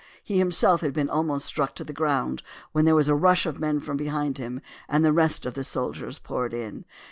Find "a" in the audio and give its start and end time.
3.07-3.13